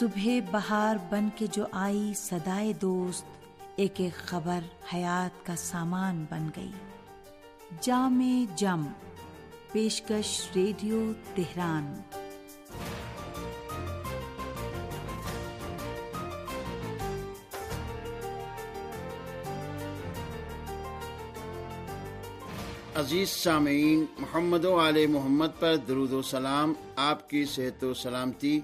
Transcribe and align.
صبح 0.00 0.28
بہار 0.50 0.96
بن 1.10 1.28
کے 1.36 1.46
جو 1.52 1.64
آئی 1.72 2.12
سدائے 2.16 2.72
دوست، 2.72 3.24
ایک 3.76 3.92
ایک 3.96 4.14
خبر 4.14 4.58
حیات 4.94 5.46
کا 5.46 5.56
سامان 5.56 6.24
بن 6.30 6.48
گئی۔ 6.56 6.70
جام 7.80 8.46
جم، 8.56 8.86
پیشکش 9.72 10.48
ریڈیو 10.54 11.12
تہران۔ 11.34 12.00
عزیز 22.94 23.28
سامعین، 23.28 24.04
محمد 24.18 24.64
و 24.64 24.88
علیہ 24.88 25.06
محمد 25.06 25.60
پر 25.60 25.76
درود 25.76 26.12
و 26.12 26.22
سلام، 26.22 26.72
آپ 26.96 27.30
کی 27.30 27.44
صحت 27.44 27.84
و 27.84 27.94
سلامتی۔ 27.94 28.60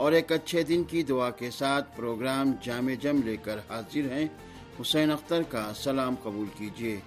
اور 0.00 0.12
ایک 0.12 0.32
اچھے 0.32 0.62
دن 0.62 0.84
کی 0.84 1.02
دعا 1.02 1.30
کے 1.30 1.50
ساتھ 1.50 1.96
پروگرام 1.96 2.52
جامع 2.62 2.94
جم 3.00 3.20
لے 3.24 3.36
کر 3.36 3.58
حاضر 3.68 4.12
ہیں، 4.12 4.28
حسین 4.80 5.10
اختر 5.10 5.42
کا 5.42 5.72
سلام 5.76 6.14
قبول 6.22 6.46
کیجیے۔ 6.58 7.00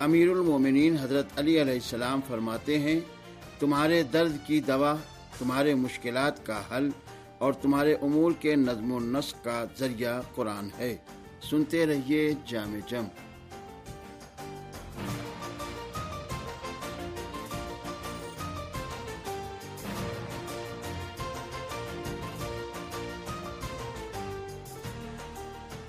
امیر 0.00 0.30
المومنین 0.30 0.96
حضرت 1.00 1.26
علی 1.36 1.62
علیہ 1.62 1.72
السلام 1.72 2.20
فرماتے 2.28 2.78
ہیں، 2.78 3.00
تمہارے 3.58 4.02
درد 4.02 4.36
کی 4.46 4.60
دوا، 4.60 4.96
تمہارے 5.38 5.74
مشکلات 5.74 6.46
کا 6.46 6.62
حل 6.72 6.88
اور 7.38 7.52
تمہارے 7.52 7.94
امور 7.94 8.32
کے 8.40 8.56
نظم 8.56 8.92
و 8.92 9.00
نسق 9.00 9.44
کا 9.44 9.64
ذریعہ 9.78 10.20
قرآن 10.34 10.68
ہے۔ 10.78 10.96
سنتے 11.50 11.86
رہیے 11.86 12.32
جامع 12.46 12.78
جم۔ 12.88 13.33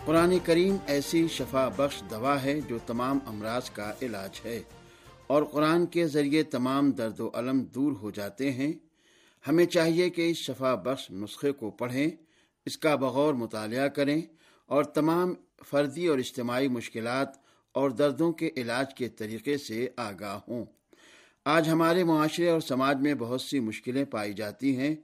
قرآن 0.05 0.39
کریم 0.43 0.77
ایسی 0.87 1.27
شفا 1.27 1.67
بخش 1.67 2.03
دوا 2.09 2.43
ہے 2.43 2.61
جو 2.61 2.77
تمام 2.85 3.19
امراض 3.25 3.69
کا 3.69 3.93
علاج 4.01 4.41
ہے 4.45 4.61
اور 5.27 5.43
قرآن 5.43 5.85
کے 5.85 6.07
ذریعے 6.07 6.43
تمام 6.43 6.91
درد 6.91 7.19
و 7.19 7.29
علم 7.33 7.63
دور 7.63 7.91
ہو 7.91 8.11
جاتے 8.11 8.51
ہیں۔ 8.51 8.73
ہمیں 9.47 9.65
چاہیے 9.65 10.09
کہ 10.09 10.29
اس 10.31 10.37
شفا 10.37 10.75
بخش 10.75 11.11
نسخے 11.11 11.51
کو 11.51 11.71
پڑھیں، 11.71 12.09
اس 12.65 12.77
کا 12.77 12.95
بغور 12.95 13.33
مطالعہ 13.33 13.87
کریں 13.87 14.21
اور 14.65 14.83
تمام 14.83 15.33
فردی 15.65 16.07
اور 16.07 16.17
اجتماعی 16.17 16.67
مشکلات 16.67 17.27
اور 17.71 17.89
دردوں 17.89 18.31
کے 18.31 18.49
علاج 18.57 18.95
کے 18.95 19.09
طریقے 19.09 19.57
سے 19.57 19.87
آگاہ 19.97 20.39
ہوں۔ 20.47 20.65
آج 21.45 21.69
ہمارے 21.69 22.03
معاشرے 22.03 22.49
اور 22.49 22.59
سماج 22.59 22.97
میں 23.01 23.13
بہت 23.13 23.41
سی 23.41 23.59
مشکلیں 23.59 24.05
پائی 24.05 24.33
جاتی 24.33 24.77
ہیں، 24.77 24.95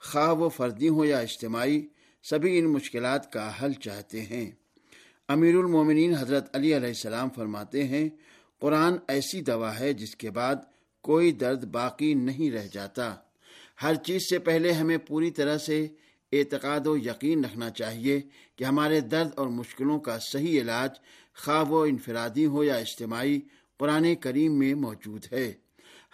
خواہ 0.00 0.32
وہ 0.32 0.48
فردی 0.48 0.88
ہوں 0.88 1.06
یا 1.06 1.18
اجتماعی۔ 1.18 1.86
سبھی 2.30 2.58
ان 2.58 2.64
مشکلات 2.64 3.32
کا 3.32 3.52
حل 3.62 3.72
چاہتے 3.72 4.22
ہیں۔ 4.22 4.50
امیر 5.28 5.54
المومنین 5.56 6.14
حضرت 6.14 6.56
علی 6.56 6.76
علیہ 6.76 6.88
السلام 6.88 7.28
فرماتے 7.30 7.84
ہیں، 7.84 8.08
قرآن 8.58 8.94
ایسی 9.08 9.40
دوا 9.40 9.78
ہے 9.80 9.92
جس 9.92 10.16
کے 10.16 10.30
بعد 10.30 10.56
کوئی 11.00 11.32
درد 11.32 11.64
باقی 11.64 12.14
نہیں 12.14 12.50
رہ 12.50 12.66
جاتا۔ 12.72 13.14
ہر 13.82 13.94
چیز 13.94 14.22
سے 14.30 14.38
پہلے 14.38 14.72
ہمیں 14.72 14.98
پوری 14.98 15.30
طرح 15.30 15.58
سے 15.58 15.86
اعتقاد 16.32 16.86
و 16.86 16.96
یقین 16.96 17.44
رکھنا 17.44 17.70
چاہیے 17.70 18.20
کہ 18.56 18.64
ہمارے 18.64 19.00
درد 19.00 19.28
اور 19.34 19.46
مشکلوں 19.46 19.98
کا 19.98 20.18
صحیح 20.32 20.60
علاج 20.60 20.90
خواہ 21.34 21.70
و 21.70 21.82
انفرادی 21.82 22.46
ہو 22.46 22.64
یا 22.64 22.74
اجتماعی 22.74 23.40
قرآن 23.76 24.14
کریم 24.14 24.58
میں 24.58 24.74
موجود 24.74 25.26
ہے۔ 25.32 25.52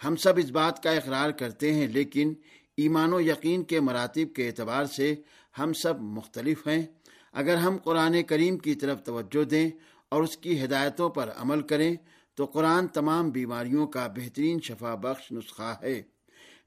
ہم 0.05 0.15
سب 0.15 0.33
اس 0.37 0.51
بات 0.51 0.83
کا 0.83 0.91
اقرار 0.91 1.29
کرتے 1.29 1.73
ہیں، 1.73 1.87
لیکن 1.87 2.33
ایمان 2.77 3.13
و 3.13 3.21
یقین 3.21 3.63
کے 3.63 3.79
مراتب 3.79 4.35
کے 4.35 4.47
اعتبار 4.47 4.85
سے 4.85 5.15
ہم 5.59 5.73
سب 5.73 6.01
مختلف 6.01 6.67
ہیں۔ 6.67 6.85
اگر 7.33 7.55
ہم 7.55 7.77
قرآن 7.77 8.23
کریم 8.23 8.57
کی 8.57 8.75
طرف 8.75 9.03
توجہ 9.03 9.43
دیں 9.43 9.69
اور 10.09 10.23
اس 10.23 10.37
کی 10.37 10.63
ہدایتوں 10.63 11.09
پر 11.09 11.29
عمل 11.35 11.61
کریں، 11.61 11.95
تو 12.35 12.45
قرآن 12.45 12.87
تمام 12.87 13.29
بیماریوں 13.29 13.87
کا 13.87 14.07
بہترین 14.07 14.59
شفا 14.61 14.95
بخش 14.95 15.31
نسخہ 15.31 15.75
ہے۔ 15.83 16.01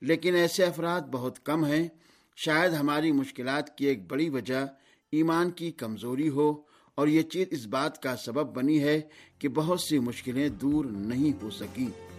لیکن 0.00 0.34
ایسے 0.34 0.64
افراد 0.64 1.00
بہت 1.00 1.44
کم 1.44 1.64
ہیں۔ 1.64 1.88
شاید 2.36 2.72
ہماری 2.72 3.12
مشکلات 3.12 3.78
کی 3.78 3.86
ایک 3.86 4.10
بڑی 4.10 4.28
وجہ 4.28 4.66
ایمان 5.12 5.50
کی 5.50 5.70
کمزوری 5.70 6.28
ہو 6.28 6.62
اور 6.94 7.06
یہ 7.06 7.22
چیز 7.22 7.46
اس 7.50 7.66
بات 7.66 8.02
کا 8.02 8.16
سبب 8.16 8.56
بنی 8.56 8.82
ہے 8.82 9.00
کہ 9.38 9.48
بہت 9.48 9.80
سی 9.80 9.98
مشکلیں 9.98 10.48
دور 10.48 10.84
نہیں 10.84 11.42
ہو 11.42 11.50
سکیں۔ 11.50 12.15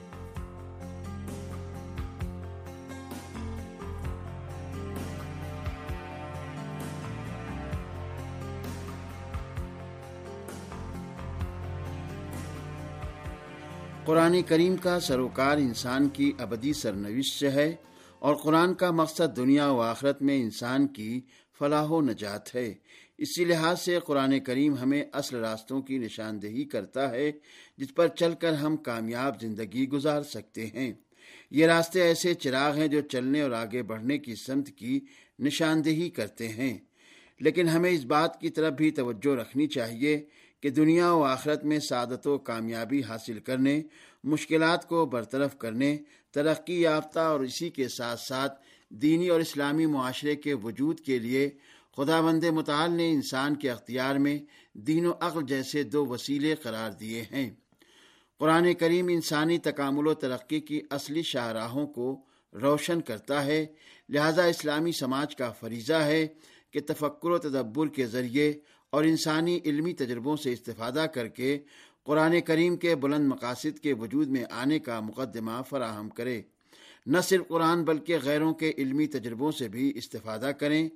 قرآن 14.07 14.41
کریم 14.41 14.75
کا 14.75 14.99
سروکار 14.99 15.57
انسان 15.57 16.09
کی 16.09 16.31
ابدی 16.37 16.73
سرنوش 16.73 17.39
سے 17.39 17.49
ہے 17.49 17.75
اور 18.19 18.35
قرآن 18.35 18.73
کا 18.73 18.91
مقصد 18.91 19.37
دنیا 19.37 19.71
و 19.71 19.81
آخرت 19.81 20.21
میں 20.21 20.41
انسان 20.41 20.87
کی 20.87 21.21
فلاح 21.59 21.85
و 21.85 22.01
نجات 22.01 22.55
ہے۔ 22.55 22.73
اسی 23.17 23.45
لحاظ 23.45 23.81
سے 23.81 23.99
قرآن 24.05 24.39
کریم 24.39 24.75
ہمیں 24.75 25.03
اصل 25.13 25.35
راستوں 25.35 25.81
کی 25.81 25.97
نشاندہی 25.97 26.63
کرتا 26.63 27.11
ہے، 27.11 27.31
جس 27.77 27.95
پر 27.95 28.07
چل 28.07 28.33
کر 28.33 28.53
ہم 28.53 28.77
کامیاب 28.77 29.41
زندگی 29.41 29.89
گزار 29.89 30.21
سکتے 30.21 30.67
ہیں۔ 30.67 30.93
یہ 31.51 31.65
راستے 31.65 32.01
ایسے 32.01 32.33
چراغ 32.33 32.75
ہیں 32.75 32.87
جو 32.87 33.01
چلنے 33.01 33.41
اور 33.41 33.51
آگے 33.51 33.83
بڑھنے 33.83 34.17
کی 34.17 34.35
سمت 34.35 34.69
کی 34.69 34.99
نشاندہی 35.39 36.09
کرتے 36.09 36.49
ہیں۔ 36.49 36.77
لیکن 37.39 37.69
ہمیں 37.69 37.91
اس 37.91 38.05
بات 38.05 38.41
کی 38.41 38.49
طرف 38.49 38.73
بھی 38.73 38.91
توجہ 38.91 39.35
رکھنی 39.35 39.67
چاہیے 39.67 40.25
کہ 40.59 40.69
دنیا 40.69 41.13
و 41.13 41.23
آخرت 41.23 41.63
میں 41.63 41.79
سعادت 41.79 42.27
و 42.27 42.37
کامیابی 42.37 43.01
حاصل 43.01 43.39
کرنے، 43.39 43.81
مشکلات 44.23 44.87
کو 44.87 45.05
برطرف 45.05 45.57
کرنے، 45.57 45.97
ترقی 46.31 46.81
یافتہ 46.81 47.19
اور 47.19 47.39
اسی 47.39 47.69
کے 47.69 47.87
ساتھ 47.87 48.19
ساتھ 48.19 48.61
دینی 48.89 49.27
اور 49.27 49.39
اسلامی 49.39 49.85
معاشرے 49.85 50.35
کے 50.35 50.53
وجود 50.53 50.99
کے 50.99 51.19
لیے 51.19 51.49
خدا 51.97 52.21
بند 52.21 52.43
مطال 52.43 52.91
نے 52.91 53.11
انسان 53.11 53.55
کے 53.55 53.71
اختیار 53.71 54.15
میں 54.15 54.39
دین 54.73 55.05
و 55.05 55.11
عقل 55.19 55.41
جیسے 55.47 55.83
دو 55.83 56.05
وسیلے 56.05 56.55
قرار 56.55 56.91
دیے 56.91 57.23
ہیں۔ 57.31 57.49
قرآن 58.39 58.73
کریم 58.73 59.07
انسانی 59.07 59.57
تکامل 59.57 60.07
و 60.07 60.13
ترقی 60.13 60.59
کی 60.59 60.81
اصلی 60.89 61.21
شاہراہوں 61.23 61.87
کو 61.87 62.21
روشن 62.53 63.01
کرتا 63.01 63.45
ہے، 63.45 63.65
لہذا 64.09 64.43
اسلامی 64.43 64.91
سماج 64.91 65.35
کا 65.35 65.51
فریضہ 65.51 65.93
ہے 65.93 66.27
کہ 66.71 66.79
تفکر 66.87 67.29
و 67.29 67.37
تدبر 67.37 67.87
کے 67.87 68.05
ذریعے 68.05 68.53
اور 68.89 69.03
انسانی 69.03 69.59
علمی 69.65 69.93
تجربوں 69.93 70.35
سے 70.35 70.53
استفادہ 70.53 71.05
کر 71.13 71.27
کے 71.27 71.59
قرآن 72.03 72.41
کریم 72.41 72.75
کے 72.75 72.95
بلند 72.95 73.27
مقاصد 73.27 73.79
کے 73.79 73.93
وجود 73.93 74.27
میں 74.27 74.43
آنے 74.51 74.79
کا 74.79 74.99
مقدمہ 74.99 75.61
فراہم 75.69 76.09
کرے۔ 76.09 76.41
نہ 77.05 77.17
صرف 77.23 77.47
قرآن 77.47 77.83
بلکہ 77.83 78.17
غیروں 78.23 78.53
کے 78.53 78.71
علمی 78.77 79.07
تجربوں 79.07 79.51
سے 79.51 79.67
بھی 79.67 79.91
استفادہ 79.95 80.51
کریں۔ 80.59 80.89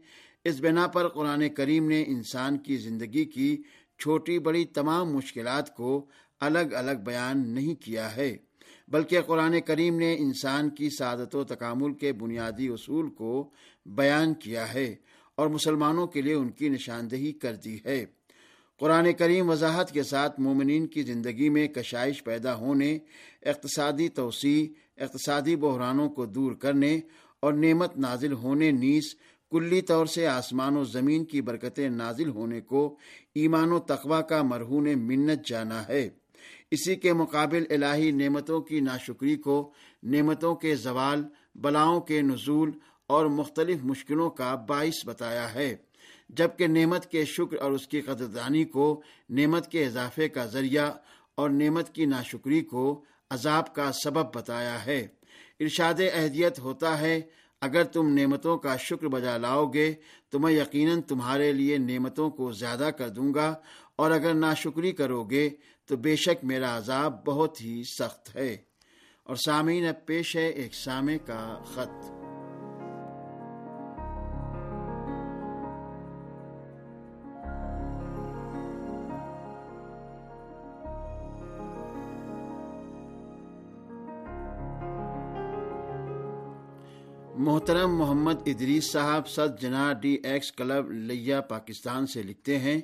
اس 0.43 0.59
بنا 0.59 0.87
پر 0.87 1.07
قرآن 1.07 1.49
کریم 1.49 1.87
نے 1.89 2.03
انسان 2.07 2.57
کی 2.57 2.77
زندگی 2.77 3.25
کی 3.25 3.57
چھوٹی 3.99 4.39
بڑی 4.39 4.65
تمام 4.65 5.13
مشکلات 5.13 5.75
کو 5.75 6.05
الگ 6.39 6.73
الگ 6.73 7.03
بیان 7.05 7.47
نہیں 7.47 7.75
کیا 7.75 8.15
ہے، 8.15 8.37
بلکہ 8.87 9.21
قرآن 9.21 9.61
کریم 9.61 9.99
نے 9.99 10.15
انسان 10.19 10.69
کی 10.69 10.89
سعادت 10.89 11.35
و 11.35 11.43
تکامل 11.43 11.93
کے 11.93 12.13
بنیادی 12.13 12.67
اصول 12.67 13.09
کو 13.09 13.49
بیان 13.85 14.33
کیا 14.33 14.73
ہے۔ 14.73 14.95
اور 15.41 15.49
مسلمانوں 15.49 16.07
کے 16.07 16.21
لیے 16.21 16.33
ان 16.33 16.49
کی 16.49 16.69
نشاندہی 16.69 17.31
کر 17.31 17.55
دی 17.55 17.77
ہے۔ 17.85 18.05
قرآن 18.79 19.13
کریم 19.13 19.49
وضاحت 19.49 19.91
کے 19.91 20.03
ساتھ 20.03 20.39
مومنین 20.39 20.87
کی 20.87 21.01
زندگی 21.03 21.49
میں 21.49 21.67
کشائش 21.67 22.23
پیدا 22.23 22.55
ہونے، 22.55 22.97
اقتصادی 23.45 24.09
توسیع، 24.09 24.61
اقتصادی 25.03 25.55
بحرانوں 25.55 26.09
کو 26.09 26.25
دور 26.25 26.51
کرنے 26.51 26.99
اور 27.39 27.53
نعمت 27.53 27.97
نازل 27.97 28.33
ہونے 28.33 28.71
نیز 28.71 29.03
کلی 29.51 29.81
طور 29.81 30.05
سے 30.05 30.27
آسمان 30.27 30.77
و 30.77 30.83
زمین 30.83 31.25
کی 31.25 31.41
برکتیں 31.41 31.89
نازل 31.89 32.29
ہونے 32.29 32.61
کو 32.61 32.97
ایمان 33.35 33.71
و 33.71 33.79
تقوی 33.79 34.21
کا 34.29 34.41
مرہون 34.41 34.87
منت 34.99 35.47
جانا 35.47 35.87
ہے۔ 35.87 36.09
اسی 36.71 36.95
کے 36.95 37.13
مقابل 37.13 37.63
الہی 37.69 38.11
نعمتوں 38.11 38.61
کی 38.61 38.79
ناشکری 38.79 39.35
کو، 39.35 39.71
نعمتوں 40.03 40.55
کے 40.55 40.75
زوال، 40.75 41.23
بلاؤں 41.55 41.99
کے 42.01 42.21
نزول 42.21 42.71
اور 43.11 43.25
مختلف 43.25 43.83
مشکلوں 43.83 44.29
کا 44.29 44.55
باعث 44.55 45.05
بتایا 45.05 45.53
ہے۔ 45.53 45.75
جبکہ 46.29 46.67
نعمت 46.67 47.05
کے 47.11 47.25
شکر 47.25 47.57
اور 47.57 47.71
اس 47.71 47.87
کی 47.87 48.01
قدردانی 48.01 48.63
کو 48.65 49.01
نعمت 49.29 49.71
کے 49.71 49.85
اضافے 49.85 50.29
کا 50.29 50.45
ذریعہ 50.45 50.91
اور 51.35 51.49
نعمت 51.49 51.95
کی 51.95 52.05
ناشکری 52.05 52.61
کو 52.61 53.03
عذاب 53.29 53.75
کا 53.75 53.91
سبب 54.03 54.35
بتایا 54.35 54.85
ہے۔ 54.85 55.07
ارشاد 55.59 56.01
اہدیت 56.13 56.59
ہوتا 56.59 56.99
ہے، 57.01 57.21
اگر 57.61 57.83
تم 57.83 58.13
نعمتوں 58.13 58.57
کا 58.57 58.75
شکر 58.77 59.07
بجا 59.07 59.37
لاؤ 59.37 59.65
گے 59.65 59.93
تو 60.29 60.39
میں 60.39 60.53
یقیناً 60.53 61.01
تمہارے 61.01 61.51
لیے 61.51 61.77
نعمتوں 61.77 62.29
کو 62.29 62.51
زیادہ 62.51 62.89
کر 62.97 63.09
دوں 63.09 63.33
گا، 63.33 63.53
اور 63.95 64.11
اگر 64.11 64.33
ناشکری 64.33 64.91
کرو 64.91 65.23
گے 65.23 65.49
تو 65.85 65.97
بے 65.97 66.15
شک 66.15 66.43
میرا 66.43 66.77
عذاب 66.77 67.25
بہت 67.25 67.61
ہی 67.61 67.81
سخت 67.99 68.35
ہے۔ 68.35 68.57
اور 69.23 69.35
سامعین، 69.35 69.87
اب 69.87 70.05
پیش 70.05 70.35
ہے 70.35 70.47
ایک 70.49 70.75
سامع 70.75 71.17
کا 71.25 71.41
خط۔ 71.73 72.20
محترم 87.43 87.95
محمد 87.97 88.33
ادریس 88.45 88.91
صاحب 88.91 89.27
سد 89.27 89.61
جنا 89.61 89.93
ڈی 89.93 90.17
ایکس 90.23 90.51
کلب 90.51 90.91
لیا 90.91 91.41
پاکستان 91.41 92.07
سے 92.07 92.23
لکھتے 92.23 92.57
ہیں 92.59 92.81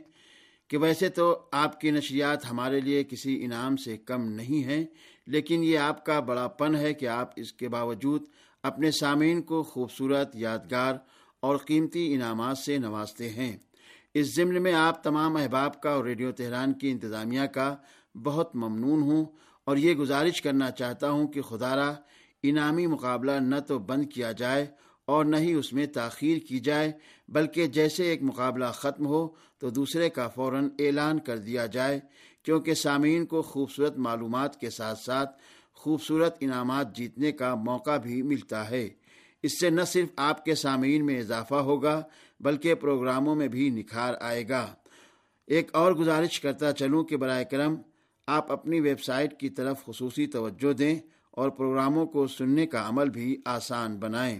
کہ 0.67 0.77
ویسے 0.77 1.09
تو 1.09 1.39
آپ 1.51 1.79
کی 1.81 1.91
نشریات 1.91 2.51
ہمارے 2.51 2.79
لیے 2.79 3.03
کسی 3.03 3.45
انعام 3.45 3.77
سے 3.77 3.97
کم 3.97 4.27
نہیں 4.27 4.63
ہیں، 4.63 4.83
لیکن 5.27 5.63
یہ 5.63 5.77
آپ 5.77 6.05
کا 6.05 6.19
بڑا 6.19 6.47
پن 6.47 6.75
ہے 6.75 6.93
کہ 6.93 7.07
آپ 7.07 7.31
اس 7.35 7.53
کے 7.53 7.69
باوجود 7.69 8.23
اپنے 8.63 8.91
سامعین 8.91 9.41
کو 9.41 9.63
خوبصورت 9.63 10.35
یادگار 10.35 10.95
اور 11.39 11.57
قیمتی 11.57 12.13
انعامات 12.13 12.57
سے 12.57 12.77
نوازتے 12.77 13.29
ہیں۔ 13.29 13.57
اس 14.13 14.35
ضمن 14.35 14.61
میں 14.63 14.73
آپ 14.73 15.03
تمام 15.03 15.35
احباب 15.35 15.81
کا 15.81 15.89
اور 15.89 16.03
ریڈیو 16.03 16.31
تہران 16.31 16.73
کی 16.73 16.91
انتظامیہ 16.91 17.45
کا 17.45 17.75
بہت 18.15 18.55
ممنون 18.55 19.01
ہوں 19.01 19.25
اور 19.63 19.77
یہ 19.77 19.93
گزارش 19.93 20.41
کرنا 20.41 20.71
چاہتا 20.71 21.09
ہوں 21.09 21.27
کہ 21.27 21.41
خدارہ 21.41 21.93
انعامی 22.43 22.87
مقابلہ 22.87 23.31
نہ 23.31 23.59
تو 23.59 23.79
بند 23.79 24.05
کیا 24.13 24.31
جائے 24.31 24.65
اور 25.05 25.25
نہ 25.25 25.35
ہی 25.35 25.53
اس 25.53 25.73
میں 25.73 25.85
تاخیر 25.85 26.37
کی 26.37 26.59
جائے، 26.59 26.91
بلکہ 27.27 27.67
جیسے 27.67 28.03
ایک 28.03 28.23
مقابلہ 28.23 28.65
ختم 28.73 29.05
ہو 29.05 29.27
تو 29.59 29.69
دوسرے 29.69 30.09
کا 30.09 30.27
فوراً 30.27 30.69
اعلان 30.79 31.19
کر 31.19 31.37
دیا 31.37 31.65
جائے، 31.65 31.99
کیونکہ 32.43 32.73
سامعین 32.73 33.25
کو 33.25 33.41
خوبصورت 33.41 33.97
معلومات 33.97 34.59
کے 34.59 34.69
ساتھ 34.69 34.99
ساتھ 34.99 35.41
خوبصورت 35.73 36.35
انعامات 36.39 36.95
جیتنے 36.95 37.31
کا 37.31 37.55
موقع 37.55 37.97
بھی 37.97 38.21
ملتا 38.21 38.69
ہے۔ 38.69 38.89
اس 39.43 39.59
سے 39.59 39.69
نہ 39.69 39.81
صرف 39.81 40.09
آپ 40.15 40.45
کے 40.45 40.55
سامعین 40.55 41.05
میں 41.05 41.19
اضافہ 41.19 41.55
ہوگا، 41.55 42.01
بلکہ 42.39 42.75
پروگراموں 42.75 43.35
میں 43.35 43.47
بھی 43.47 43.69
نکھار 43.69 44.13
آئے 44.21 44.49
گا۔ 44.49 44.73
ایک 45.47 45.75
اور 45.75 45.91
گزارش 45.91 46.39
کرتا 46.39 46.71
چلوں 46.71 47.03
کہ 47.03 47.17
برائے 47.17 47.45
کرم 47.45 47.75
آپ 48.27 48.51
اپنی 48.51 48.79
ویب 48.79 49.03
سائٹ 49.03 49.39
کی 49.39 49.49
طرف 49.49 49.85
خصوصی 49.85 50.27
توجہ 50.27 50.73
دیں۔ 50.73 50.99
اور 51.37 51.49
پروگراموں 51.49 52.05
کو 52.05 52.27
سننے 52.27 52.67
کا 52.67 52.87
عمل 52.89 53.09
بھی 53.09 53.37
آسان 53.45 53.97
بنائیں۔ 53.97 54.39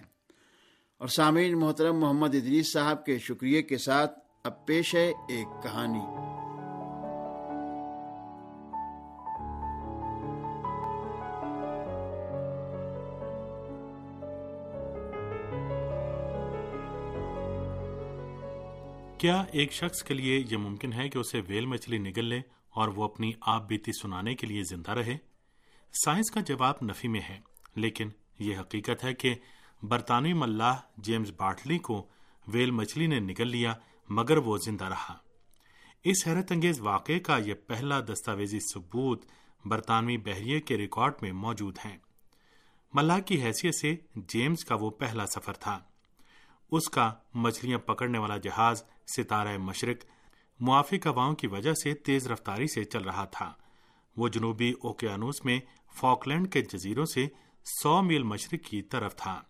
اور 0.98 1.08
سامعین، 1.08 1.60
محترم 1.60 2.00
محمد 2.00 2.36
ادریس 2.36 2.74
صاحب 2.74 3.06
کے 3.06 3.20
شکریہ 3.20 3.62
کے 3.62 3.78
ساتھ 3.78 4.20
اب 4.44 4.66
پیش 4.66 4.96
ہے 4.96 5.08
ایک 5.08 5.64
کہانی۔ 5.64 6.00
کیا 19.18 19.44
ایک 19.52 19.72
شخص 19.72 20.04
کے 20.04 20.14
لیے 20.14 20.46
یہ 20.52 20.58
ممکن 20.58 20.94
ہے 20.94 21.10
کہ 21.10 21.18
اسے 21.18 21.42
ویل 21.48 21.66
مچھلی 21.66 21.98
نگل 21.98 22.26
لے 22.26 22.42
اور 22.70 22.88
وہ 22.88 23.04
اپنی 23.04 23.32
آپ 23.42 23.68
بیتی 23.68 23.92
سنانے 24.02 24.36
کے 24.36 24.48
لیے 24.48 24.64
زندہ 24.64 24.92
رہے؟ 24.92 25.18
سائنس 25.94 26.32
کا 26.32 26.40
جواب 26.40 26.76
نفی 26.82 27.08
میں 27.08 27.22
ہے، 27.30 27.40
لیکن 27.76 28.10
یہ 28.40 28.58
حقیقت 28.60 29.04
ہے 29.04 29.14
کہ 29.14 29.36
برطانوی 29.84 30.34
ملاح 30.34 30.78
جیمز 30.98 31.32
باٹلی 31.38 31.78
کو 31.78 32.08
ویل 32.48 32.72
مچھلی 32.72 33.08
نے 33.08 33.20
نگل 33.20 33.48
لیا 33.48 33.74
مگر 34.10 34.38
وہ 34.38 34.58
زندہ 34.58 34.86
رہا۔ 34.86 35.18
اس 36.04 36.28
حیرت 36.28 36.52
انگیز 36.52 36.80
واقعے 36.80 37.20
کا 37.20 37.38
یہ 37.38 37.54
پہلا 37.54 38.00
دستاویزی 38.00 38.60
ثبوت 38.60 39.26
برطانوی 39.66 40.18
بحریے 40.18 40.60
کے 40.60 40.78
ریکارڈ 40.78 41.14
میں 41.22 41.32
موجود 41.32 41.78
ہے 41.86 41.98
ملاح 42.94 43.20
کی 43.20 43.44
حیثیت 43.44 43.76
سے 43.76 43.96
جیمز 44.16 44.66
کا 44.66 44.76
وہ 44.76 44.90
پہلا 44.90 45.26
سفر 45.26 45.54
تھا۔ 45.54 45.80
اس 46.72 46.90
کا 46.90 47.14
مچھلیاں 47.34 47.78
پکڑنے 47.78 48.18
والا 48.18 48.38
جہاز 48.38 48.84
ستارہ 49.18 49.58
مشرق 49.58 50.06
موافق 50.60 51.08
ہواؤں 51.08 51.36
کی 51.36 51.48
وجہ 51.48 51.74
سے 51.74 51.94
تیز 51.94 52.28
رفتاری 52.28 52.68
سے 52.68 52.84
چل 52.84 53.04
رہا 53.04 53.26
تھا۔ 53.26 53.54
وہ 54.18 54.28
جنوبی 54.28 54.74
اوکیانوس 54.82 55.46
میں 55.46 55.60
فاکلینڈ 55.98 56.54
کے 56.54 56.62
جزیروں 56.62 57.06
سے 57.06 57.28
سو 57.66 58.02
میل 58.02 58.24
مشرق 58.24 58.66
کی 58.66 58.82
طرف 58.82 59.16
تھا۔ 59.16 59.42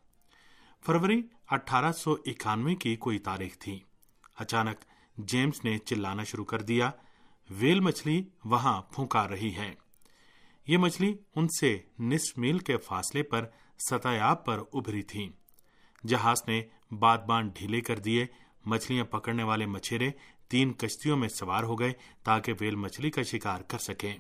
فروری 0.86 1.22
اٹھارہ 1.48 1.92
سو 1.92 2.16
اکانوے 2.26 2.76
کی 2.76 2.96
کوئی 2.96 3.20
تاریخ 3.20 3.58
تھی۔ 3.58 3.80
اچانک 4.36 4.78
جیمز 5.18 5.66
نے 5.66 5.78
چلانا 5.78 6.24
شروع 6.24 6.46
کر 6.46 6.62
دیا۔ 6.62 6.92
ویل 7.50 7.80
مچھلی 7.80 8.24
وہاں 8.46 8.82
پھونکا 8.82 9.28
رہی 9.28 9.56
ہے۔ 9.56 9.74
یہ 10.68 10.78
مچھلی 10.78 11.16
ان 11.36 11.48
سے 11.48 11.78
نصف 12.00 12.38
میل 12.38 12.60
کے 12.60 12.78
فاصلے 12.78 13.24
پر 13.24 13.46
سطح 13.80 14.08
آب 14.08 14.46
پر 14.46 14.60
ابھری 14.74 15.04
تھی۔ 15.04 15.30
جہاز 16.08 16.42
نے 16.48 16.64
بادبان 16.92 17.50
ڈھیلے 17.50 17.82
کر 17.82 18.00
دیے۔ 18.00 18.26
مچھلیاں 18.66 19.06
پکڑنے 19.06 19.44
والے 19.44 19.66
مچھیرے 19.66 20.12
تین 20.48 20.74
کشتیوں 20.74 21.18
میں 21.18 21.30
سوار 21.30 21.64
ہو 21.64 21.80
گئے 21.80 21.94
تاکہ 22.24 22.54
ویل 22.62 22.76
مچھلی 22.76 23.12
کا 23.12 23.24
شکار 23.24 23.62
کر 23.62 23.78
سکیں۔ 23.78 24.18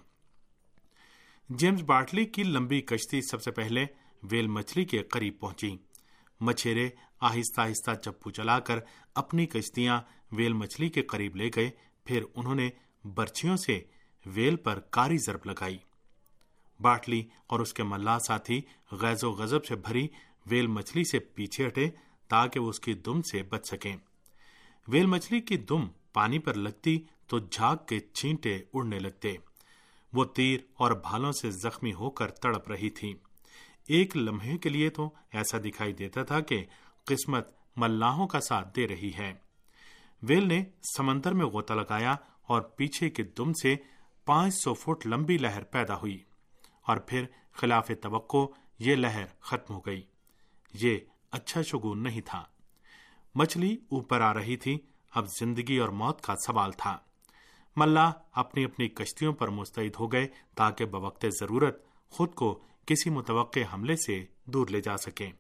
جیمز 1.50 1.84
باٹلی 1.84 2.26
کی 2.26 2.44
لمبی 2.44 2.82
کشتی 2.82 3.22
سب 3.22 3.42
سے 3.42 3.52
پہلے 3.52 3.86
ویل 4.24 4.48
مچھلی 4.48 4.86
کے 4.86 5.04
قریب 5.04 5.40
پہنچی۔ 5.40 5.78
مچھیرے 6.42 6.90
آہستہ 7.22 7.62
آہستہ 7.62 7.92
چپو 8.06 8.32
چلا 8.32 8.60
کر 8.60 8.80
اپنی 9.16 9.46
کشتیاں 9.46 10.02
ویل 10.32 10.54
مچھلی 10.54 10.90
کے 10.90 11.02
قریب 11.02 11.36
لے 11.36 11.50
گئے۔ 11.56 11.70
پھر 12.06 12.24
انہوں 12.36 12.56
نے 12.56 12.70
برچیوں 13.04 13.58
سے 13.58 13.80
ویل 14.26 14.56
پر 14.56 14.80
کاری 14.80 15.18
ضرب 15.18 15.40
لگائی۔ 15.46 15.78
باٹلی 16.80 17.24
اور 17.48 17.60
اس 17.60 17.74
کے 17.74 17.84
ملا 17.84 18.20
ساتھی 18.20 18.62
غیظ 18.92 19.24
و 19.24 19.32
غضب 19.32 19.66
سے 19.66 19.76
بھری 19.76 20.08
ویل 20.46 20.68
مچھلی 20.68 21.04
سے 21.04 21.20
پیچھے 21.20 21.68
ہٹے 21.68 21.90
تاکہ 22.28 22.60
وہ 22.60 22.70
اس 22.70 22.80
کی 22.80 22.94
دم 22.94 23.22
سے 23.22 23.44
بچ 23.44 23.68
سکیں۔ 23.68 23.96
ویل 24.88 25.06
مچھلی 25.06 25.42
کی 25.42 25.58
دم 25.58 25.88
پانی 26.14 26.40
پر 26.40 26.54
لگتی 26.54 27.00
تو 27.28 27.40
جھاگ 27.40 27.78
کے 27.88 28.00
چھینٹے 28.00 28.60
اڑنے 28.74 29.00
لگتے۔ 29.00 29.36
وہ 30.14 30.26
تیر 30.26 30.60
اور 30.74 30.92
بھالوں 30.92 31.32
سے 31.32 31.52
زخمی 31.52 31.94
ہو 31.94 32.10
کر 32.10 32.32
تڑپ 32.32 32.72
رہی 32.72 32.90
تھی 32.90 33.14
ایک 33.88 34.18
لمحے 34.18 34.58
کے 34.58 34.70
لیے 34.70 34.90
تو 34.90 35.10
ایسا 35.34 35.58
دکھائی 35.58 35.94
دیتا 35.94 36.24
تھا 36.24 36.40
کہ 36.40 36.66
قسمت 37.06 37.50
ملاحوں 37.76 38.28
کا 38.28 38.40
ساتھ 38.40 38.76
دے 38.76 38.88
رہی 38.88 39.12
ہے۔ 39.18 39.34
ویل 40.22 40.48
نے 40.48 40.64
سمندر 40.98 41.34
میں 41.34 41.46
غوطہ 41.46 41.74
لگایا 41.74 42.16
اور 42.42 42.62
پیچھے 42.62 43.10
کے 43.10 43.24
دم 43.24 43.54
سے 43.54 43.76
پانچ 44.26 44.54
سو 44.64 44.74
فٹ 44.74 45.08
لمبی 45.08 45.38
لہر 45.38 45.64
پیدا 45.64 45.98
ہوئی 45.98 46.24
اور 46.88 46.98
پھر 46.98 47.26
خلاف 47.54 47.92
توقع 48.02 48.46
یہ 48.80 48.96
لہر 48.96 49.26
ختم 49.40 49.74
ہو 49.74 49.80
گئی۔ 49.80 50.02
یہ 50.74 50.98
اچھا 51.32 51.62
شگون 51.62 52.04
نہیں 52.04 52.22
تھا۔ 52.22 52.44
مچھلی 53.36 53.78
اوپر 53.92 54.22
آ 54.22 54.34
رہی 54.34 54.58
تھی۔ 54.58 54.80
اب 55.12 55.26
زندگی 55.40 55.78
اور 55.78 55.90
موت 55.90 56.22
کا 56.22 56.36
سوال 56.36 56.72
تھا۔ 56.72 56.98
ملا 57.78 58.12
اپنی 58.32 58.64
اپنی 58.64 58.88
کشتیوں 58.88 59.34
پر 59.34 59.48
مستعد 59.48 59.96
ہو 60.00 60.12
گئے 60.12 60.28
تاکہ 60.56 60.86
بوقت 60.86 61.26
ضرورت 61.40 61.86
خود 62.10 62.34
کو 62.36 62.64
کسی 62.86 63.10
متوقع 63.10 63.60
حملے 63.74 63.96
سے 63.96 64.26
دور 64.46 64.68
لے 64.68 64.82
جا 64.82 64.98
سکیں۔ 64.98 65.32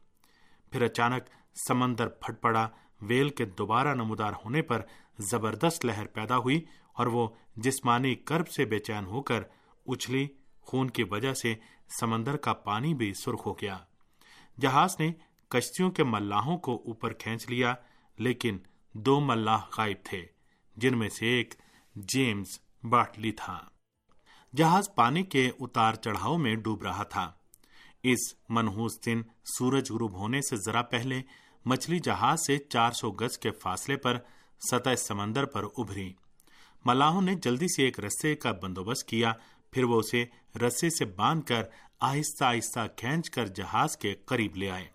پھر 0.72 0.82
اچانک 0.82 1.24
سمندر 1.67 2.08
پھٹ 2.08 2.41
پڑا، 2.41 2.70
ویل 3.01 3.29
کے 3.29 3.46
دوبارہ 3.46 3.94
نمودار 3.94 4.34
ہونے 4.46 4.62
پر 4.62 4.82
زبردست 5.20 5.86
لہر 5.86 6.08
پیدا 6.08 6.38
ہوئی 6.38 6.62
اور 6.94 7.08
وہ 7.08 7.27
جسمانی 7.56 8.15
کرب 8.15 8.48
سے 8.48 8.65
بے 8.65 8.79
چین 8.79 9.06
ہو 9.06 9.22
کر 9.22 9.44
اچھلی 9.88 10.27
خون 10.62 10.89
کی 10.89 11.03
وجہ 11.03 11.34
سے 11.34 11.56
سمندر 12.00 12.38
کا 12.38 12.53
پانی 12.53 12.94
بھی 12.94 13.13
سرخ 13.13 13.46
ہو 13.46 13.53
گیا۔ 13.53 13.77
جہاز 14.62 15.00
نے 15.00 15.12
کشتیوں 15.48 15.91
کے 15.91 16.03
ملاحوں 16.03 16.58
کو 16.58 16.84
اوپر 16.86 17.13
کھینچ 17.13 17.50
لیا، 17.50 17.74
لیکن 18.17 18.58
دو 18.94 19.20
ملاح 19.20 19.62
غائب 19.77 19.98
تھے، 20.03 20.25
جن 20.77 20.98
میں 20.98 21.10
سے 21.10 21.25
ایک 21.25 21.53
جیمز 21.98 22.60
باٹلی 22.84 23.32
تھا۔ 23.32 23.60
جہاز 24.56 24.89
پانی 24.96 25.24
کے 25.24 25.51
اتار 25.60 25.94
چڑھاؤ 25.94 26.38
میں 26.38 26.56
ڈوب 26.56 26.82
رہا 26.82 27.04
تھا۔ 27.04 27.32
اس 28.04 28.18
منحوس 28.50 29.06
دن 29.06 29.22
سورج 29.46 29.92
غروب 29.92 30.13
ہونے 30.13 30.42
سے 30.42 30.56
ذرا 30.56 30.82
پہلے 30.82 31.22
مچھلی 31.66 32.00
جہاز 32.00 32.39
سے 32.48 32.58
چار 32.58 32.92
سو 32.92 33.12
گز 33.12 33.38
کے 33.38 33.51
فاصلے 33.51 33.98
پر 33.98 34.18
سطح 34.72 34.96
سمندر 34.96 35.46
پر 35.46 35.63
ابھری۔ 35.77 36.13
ملاحوں 36.86 37.22
نے 37.22 37.36
جلدی 37.36 37.68
سے 37.68 37.84
ایک 37.84 38.00
رسے 38.00 38.36
کا 38.36 38.51
بندوبست 38.51 39.08
کیا، 39.08 39.34
پھر 39.72 39.84
وہ 39.84 40.00
اسے 40.00 40.25
رسے 40.60 40.89
سے 40.89 41.06
باندھ 41.06 41.46
کر 41.46 41.63
آہستہ 42.00 42.44
آہستہ 42.44 42.80
کھینچ 42.98 43.30
کر 43.30 43.48
جہاز 43.48 43.98
کے 43.98 44.16
قریب 44.25 44.56
لے 44.56 44.70
آئے۔ 44.70 44.88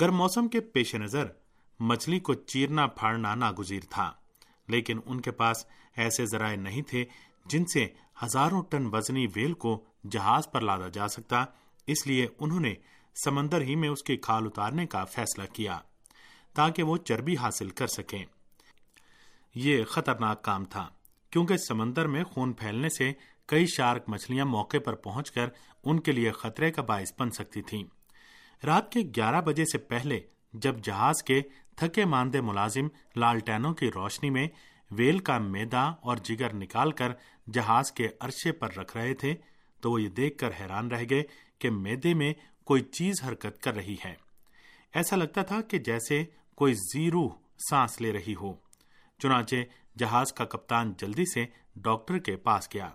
گرم 0.00 0.16
موسم 0.16 0.48
کے 0.48 0.60
پیش 0.60 0.94
نظر 0.94 1.26
مچھلی 1.80 2.20
کو 2.20 2.34
چیرنا 2.34 2.86
پھاڑنا 2.86 3.34
ناگزیر 3.34 3.82
تھا۔ 3.90 4.12
لیکن 4.70 5.00
ان 5.06 5.20
کے 5.20 5.30
پاس 5.30 5.64
ایسے 5.96 6.26
ذرائع 6.26 6.56
نہیں 6.56 6.82
تھے 6.82 7.04
جن 7.46 7.64
سے 7.64 7.86
ہزاروں 8.22 8.62
ٹن 8.62 8.86
وزنی 8.92 9.26
ویل 9.34 9.52
کو 9.52 9.84
جہاز 10.10 10.50
پر 10.52 10.60
لادا 10.60 10.88
جا 10.88 11.08
سکتا، 11.08 11.44
اس 11.86 12.06
لیے 12.06 12.26
انہوں 12.38 12.60
نے 12.60 12.74
سمندر 13.24 13.60
ہی 13.60 13.74
میں 13.76 13.88
اس 13.88 14.02
کی 14.02 14.16
کھال 14.16 14.46
اتارنے 14.46 14.86
کا 14.86 15.04
فیصلہ 15.04 15.44
کیا 15.52 15.78
تاکہ 16.54 16.82
وہ 16.82 16.96
چربی 16.96 17.36
حاصل 17.36 17.68
کر 17.68 17.86
سکیں۔ 17.86 18.24
یہ 19.54 19.84
خطرناک 19.84 20.42
کام 20.42 20.64
تھا، 20.64 20.88
کیونکہ 21.30 21.56
سمندر 21.56 22.06
میں 22.06 22.24
خون 22.24 22.52
پھیلنے 22.52 22.88
سے 22.88 23.12
کئی 23.46 23.66
شارک 23.66 24.08
مچھلیاں 24.08 24.44
موقع 24.44 24.76
پر 24.84 24.94
پہنچ 24.94 25.30
کر 25.30 25.48
ان 25.84 26.00
کے 26.00 26.12
لیے 26.12 26.32
خطرے 26.32 26.70
کا 26.70 26.82
باعث 26.82 27.12
بن 27.18 27.30
سکتی 27.30 27.62
تھیں۔ 27.62 27.84
رات 28.66 28.92
کے 28.92 29.00
گیارہ 29.16 29.40
بجے 29.40 29.64
سے 29.64 29.78
پہلے 29.78 30.20
جب 30.52 30.78
جہاز 30.82 31.22
کے 31.22 31.40
تھکے 31.80 32.04
ماندے 32.04 32.40
ملازم 32.40 32.88
لالٹینوں 33.16 33.74
کی 33.74 33.90
روشنی 33.90 34.30
میں 34.30 34.48
ویل 34.90 35.18
کا 35.18 35.38
میدا 35.38 35.82
اور 35.82 36.16
جگر 36.16 36.54
نکال 36.54 36.92
کر 36.92 37.12
جہاز 37.52 37.92
کے 37.92 38.08
عرشے 38.20 38.52
پر 38.52 38.72
رکھ 38.72 38.96
رہے 38.96 39.14
تھے 39.14 39.34
تو 39.80 39.92
وہ 39.92 40.02
یہ 40.02 40.08
دیکھ 40.08 40.38
کر 40.38 40.50
حیران 40.60 40.90
رہ 40.90 41.04
گئے 41.10 41.22
کہ 41.58 41.70
میدے 41.70 42.14
میں 42.14 42.34
کوئی 42.64 42.82
چیز 42.82 43.22
حرکت 43.28 43.62
کر 43.62 43.74
رہی 43.74 43.96
ہے۔ 44.04 44.14
ایسا 44.94 45.16
لگتا 45.16 45.42
تھا 45.42 45.60
کہ 45.60 45.78
جیسے 45.78 46.24
کوئی 46.54 46.74
زیرو 46.74 47.28
سانس 47.70 48.00
لے 48.00 48.12
رہی 48.12 48.34
ہو۔ 48.34 48.54
چنانچہ 49.18 49.56
جہاز 49.98 50.32
کا 50.32 50.44
کپتان 50.44 50.92
جلدی 50.98 51.24
سے 51.24 51.46
ڈاکٹر 51.76 52.18
کے 52.18 52.36
پاس 52.36 52.68
گیا۔ 52.74 52.90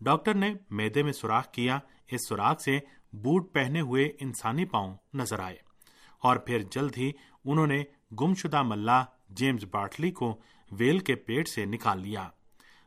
ڈاکٹر 0.00 0.34
نے 0.34 0.54
میدے 0.70 1.02
میں 1.02 1.12
سوراخ 1.12 1.52
کیا، 1.52 1.78
اس 2.10 2.28
سوراخ 2.28 2.60
سے 2.60 2.78
بوٹ 3.12 3.52
پہنے 3.52 3.80
ہوئے 3.80 4.12
انسانی 4.20 4.64
پاؤں 4.64 4.96
نظر 5.14 5.38
آئے 5.38 5.56
اور 6.22 6.36
پھر 6.36 6.62
جلد 6.70 6.98
ہی 6.98 7.12
انہوں 7.44 7.66
نے 7.66 7.84
گمشدہ 8.12 8.62
ملا 8.62 9.04
جیمز 9.30 9.64
باٹلی 9.70 10.10
کو 10.10 10.40
ویل 10.70 10.98
کے 10.98 11.14
پیٹ 11.14 11.48
سے 11.48 11.64
نکال 11.64 12.00
لیا۔ 12.00 12.28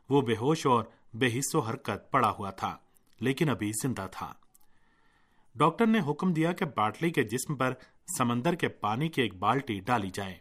وہ 0.08 0.20
بے 0.20 0.36
ہوش 0.36 0.66
اور 0.66 0.84
بے 1.14 1.38
حص 1.38 1.54
و 1.54 1.58
حرکت 1.58 2.10
پڑا 2.10 2.30
ہوا 2.30 2.50
تھا، 2.50 2.76
لیکن 3.20 3.48
ابھی 3.48 3.72
زندہ 3.82 4.06
تھا۔ 4.12 4.32
ڈاکٹر 5.54 5.86
نے 5.86 6.00
حکم 6.10 6.32
دیا 6.32 6.52
کہ 6.52 6.64
باٹلی 6.76 7.10
کے 7.10 7.22
جسم 7.22 7.54
پر 7.54 7.74
سمندر 8.18 8.54
کے 8.54 8.68
پانی 8.68 9.08
کی 9.08 9.22
ایک 9.22 9.34
بالٹی 9.34 9.80
ڈالی 9.80 10.10
جائے۔ 10.10 10.38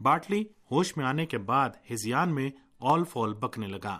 باٹلی 0.00 0.44
ہوش 0.70 0.96
میں 0.96 1.06
آنے 1.06 1.26
کے 1.26 1.38
بعد 1.38 1.70
ہزیان 1.90 2.34
میں 2.34 2.50
اول 2.78 3.04
فول 3.04 3.34
بکنے 3.34 3.66
لگا۔ 3.66 3.98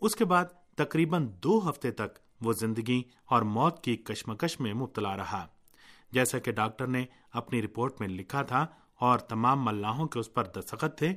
اس 0.00 0.16
کے 0.16 0.24
بعد 0.24 0.44
تقریباً 0.76 1.28
دو 1.42 1.70
ہفتے 1.70 1.90
تک 1.90 2.18
وہ 2.40 2.52
زندگی 2.52 3.02
اور 3.24 3.42
موت 3.42 3.84
کی 3.84 3.96
کشمکش 3.96 4.60
میں 4.60 4.74
مبتلا 4.74 5.16
رہا۔ 5.16 5.46
جیسا 6.12 6.38
کہ 6.38 6.52
ڈاکٹر 6.52 6.86
نے 6.86 7.04
اپنی 7.32 7.62
رپورٹ 7.62 8.00
میں 8.00 8.08
لکھا 8.08 8.42
تھا 8.42 8.66
اور 8.98 9.18
تمام 9.18 9.64
ملاحوں 9.64 10.06
کے 10.06 10.18
اس 10.18 10.34
پر 10.34 10.44
دستخط 10.44 10.98
تھے، 10.98 11.14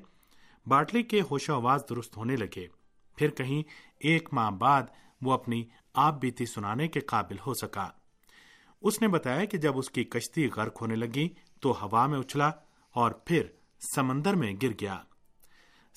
باٹلی 0.65 1.03
کے 1.03 1.21
ہوش 1.21 1.50
و 1.50 1.53
آواز 1.53 1.83
درست 1.89 2.17
ہونے 2.17 2.35
لگے۔ 2.35 2.67
پھر 3.15 3.29
کہیں 3.29 3.63
ایک 4.00 4.29
ماہ 4.33 4.50
بعد 4.50 4.83
وہ 5.21 5.33
اپنی 5.33 5.65
آپ 5.93 6.21
بیتی 6.21 6.45
سنانے 6.45 6.88
کے 6.88 7.00
قابل 7.00 7.35
ہو 7.45 7.53
سکا۔ 7.53 7.89
اس 8.81 9.01
نے 9.01 9.07
بتایا 9.07 9.45
کہ 9.45 9.57
جب 9.57 9.77
اس 9.77 9.89
کی 9.89 10.03
کشتی 10.03 10.50
غرق 10.55 10.81
ہونے 10.81 10.95
لگی 10.95 11.29
تو 11.61 11.85
ہوا 11.85 12.07
میں 12.07 12.19
اچھلا 12.19 12.51
اور 12.93 13.11
پھر 13.11 13.43
سمندر 13.95 14.33
میں 14.33 14.53
گر 14.61 14.69
گیا۔ 14.81 15.01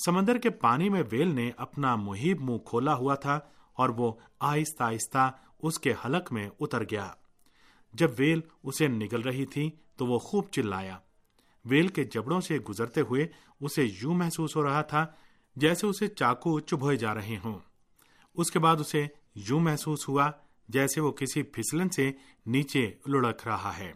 سمندر 0.04 0.38
کے 0.38 0.50
پانی 0.50 0.88
میں 0.88 1.02
ویل 1.10 1.34
نے 1.34 1.50
اپنا 1.56 1.96
محیب 1.96 2.40
منہ 2.40 2.58
کھولا 2.58 2.94
ہوا 2.94 3.14
تھا 3.14 3.40
اور 3.72 3.88
وہ 3.88 4.12
آہستہ 4.40 4.82
آہستہ 4.82 5.32
اس 5.62 5.78
کے 5.78 5.94
حلق 6.04 6.32
میں 6.32 6.48
اتر 6.60 6.82
گیا۔ 6.82 7.10
جب 7.92 8.10
ویل 8.18 8.40
اسے 8.62 8.88
نگل 8.88 9.20
رہی 9.20 9.46
تھی 9.46 9.70
تو 9.96 10.06
وہ 10.06 10.18
خوب 10.18 10.44
چلایا۔ 10.50 10.98
ویل 11.64 11.88
کے 11.88 12.04
جبڑوں 12.04 12.40
سے 12.40 12.58
گزرتے 12.58 13.00
ہوئے 13.00 13.26
اسے 13.60 13.84
یوں 13.84 14.14
محسوس 14.14 14.56
ہو 14.56 14.64
رہا 14.64 14.82
تھا 14.82 15.06
جیسے 15.56 15.86
اسے 15.86 16.08
چاقو 16.08 16.60
چبھوئے 16.60 16.96
جا 16.96 17.14
رہے 17.14 17.36
ہوں۔ 17.44 17.58
اس 18.34 18.50
کے 18.50 18.58
بعد 18.58 18.76
اسے 18.76 19.06
یوں 19.34 19.60
محسوس 19.60 20.08
ہوا 20.08 20.30
جیسے 20.68 21.00
وہ 21.00 21.12
کسی 21.12 21.42
پھسلن 21.42 21.88
سے 21.88 22.12
نیچے 22.46 22.92
لڑک 23.06 23.48
رہا 23.48 23.78
ہے۔ 23.78 23.92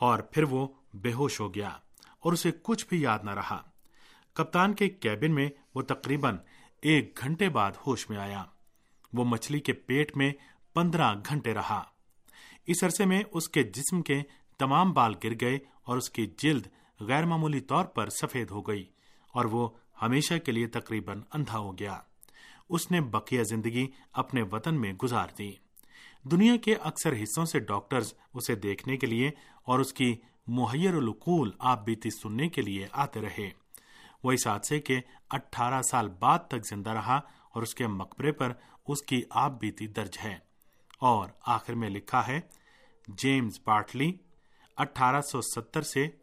اور 0.00 0.18
پھر 0.18 0.42
وہ 0.42 0.68
بے 0.94 1.12
ہوش 1.12 1.40
ہو 1.40 1.54
گیا 1.54 1.68
اور 2.20 2.32
اسے 2.32 2.50
کچھ 2.62 2.86
بھی 2.88 3.02
یاد 3.02 3.18
نہ 3.22 3.30
رہا۔ 3.30 3.62
کپتان 4.32 4.74
کے 4.74 4.88
کیبن 4.88 5.34
میں 5.34 5.50
وہ 5.74 5.82
تقریباً 5.82 6.36
ایک 6.82 7.18
گھنٹے 7.20 7.48
بعد 7.48 7.72
ہوش 7.86 8.10
میں 8.10 8.18
آیا۔ 8.18 8.44
وہ 9.12 9.24
مچھلی 9.24 9.60
کے 9.60 9.72
پیٹ 9.72 10.16
میں 10.16 10.32
پندرہ 10.74 11.14
گھنٹے 11.28 11.54
رہا۔ 11.54 11.82
اس 12.66 12.84
عرصے 12.84 13.04
میں 13.04 13.22
اس 13.32 13.48
کے 13.48 13.62
جسم 13.62 14.02
کے 14.02 14.22
تمام 14.58 14.92
بال 14.92 15.14
گر 15.24 15.32
گئے 15.40 15.58
اور 15.82 15.96
اس 15.96 16.10
کی 16.10 16.26
جلد 16.38 16.66
غیر 17.02 17.24
معمولی 17.24 17.60
طور 17.60 17.84
پر 17.84 18.08
سفید 18.08 18.50
ہو 18.50 18.62
گئی 18.62 18.84
اور 19.32 19.44
وہ 19.44 19.68
ہمیشہ 20.02 20.34
کے 20.34 20.52
لیے 20.52 20.66
تقریباً 20.66 21.20
اندھا 21.32 21.58
ہو 21.58 21.78
گیا۔ 21.78 21.98
اس 22.68 22.90
نے 22.90 23.00
بقیہ 23.00 23.42
زندگی 23.42 23.86
اپنے 24.12 24.42
وطن 24.42 24.80
میں 24.80 24.92
گزار 24.92 25.28
دی۔ 25.38 25.52
دنیا 26.24 26.56
کے 26.56 26.74
اکثر 26.74 27.22
حصوں 27.22 27.44
سے 27.44 27.58
ڈاکٹرز 27.58 28.14
اسے 28.34 28.54
دیکھنے 28.54 28.96
کے 28.96 29.06
لیے 29.06 29.30
اور 29.64 29.78
اس 29.78 29.92
کی 29.92 30.16
مہیر 30.46 30.94
القول 30.94 31.50
آپ 31.58 31.84
بیتی 31.84 32.10
سننے 32.10 32.48
کے 32.48 32.62
لیے 32.62 32.88
آتے 32.92 33.20
رہے۔ 33.20 33.50
وہ 34.24 34.32
اس 34.32 34.46
حادثے 34.46 34.80
کے 34.80 35.00
اٹھارہ 35.30 35.82
سال 35.82 36.08
بعد 36.08 36.38
تک 36.48 36.68
زندہ 36.70 36.90
رہا 36.90 37.16
اور 37.50 37.62
اس 37.62 37.74
کے 37.74 37.86
مقبرے 37.86 38.32
پر 38.32 38.52
اس 38.88 39.02
کی 39.02 39.22
آپ 39.30 39.60
بیتی 39.60 39.86
درج 39.86 40.18
ہے۔ 40.24 40.38
اور 41.00 41.28
آخر 41.46 41.74
میں 41.74 41.90
لکھا 41.90 42.26
ہے، 42.26 42.40
جیمز 43.08 43.60
باٹلی، 43.66 44.12
اٹھارہ 44.76 45.20
سو 45.20 45.40
ستر 45.40 45.82
سے 45.82 46.08